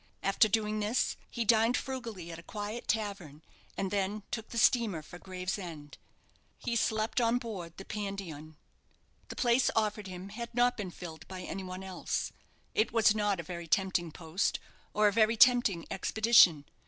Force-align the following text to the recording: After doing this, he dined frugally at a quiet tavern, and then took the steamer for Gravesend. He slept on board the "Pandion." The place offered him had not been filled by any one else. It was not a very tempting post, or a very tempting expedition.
After 0.23 0.47
doing 0.47 0.79
this, 0.79 1.15
he 1.29 1.45
dined 1.45 1.77
frugally 1.77 2.31
at 2.31 2.39
a 2.39 2.41
quiet 2.41 2.87
tavern, 2.87 3.43
and 3.77 3.91
then 3.91 4.23
took 4.31 4.49
the 4.49 4.57
steamer 4.57 5.03
for 5.03 5.19
Gravesend. 5.19 5.99
He 6.57 6.75
slept 6.75 7.21
on 7.21 7.37
board 7.37 7.77
the 7.77 7.85
"Pandion." 7.85 8.55
The 9.29 9.35
place 9.35 9.69
offered 9.75 10.07
him 10.07 10.29
had 10.29 10.55
not 10.55 10.75
been 10.75 10.89
filled 10.89 11.27
by 11.27 11.41
any 11.41 11.61
one 11.63 11.83
else. 11.83 12.31
It 12.73 12.91
was 12.91 13.13
not 13.13 13.39
a 13.39 13.43
very 13.43 13.67
tempting 13.67 14.11
post, 14.11 14.57
or 14.95 15.07
a 15.07 15.13
very 15.13 15.37
tempting 15.37 15.85
expedition. 15.91 16.65